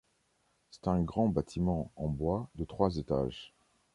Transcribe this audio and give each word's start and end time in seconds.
C'est 0.71 0.87
un 0.87 0.99
grand 1.03 1.27
bâtiment 1.27 1.91
en 1.95 2.07
bois 2.07 2.49
de 2.55 2.65
trois 2.65 2.97
étages. 2.97 3.53